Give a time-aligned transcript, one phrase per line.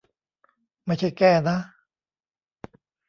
[0.85, 1.57] ไม่ใช่แก้นะ